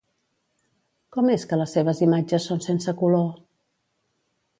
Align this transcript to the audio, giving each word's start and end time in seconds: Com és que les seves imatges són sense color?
Com 1.17 1.29
és 1.33 1.45
que 1.51 1.59
les 1.61 1.75
seves 1.77 2.01
imatges 2.05 2.47
són 2.53 2.63
sense 2.69 2.95
color? 3.03 3.29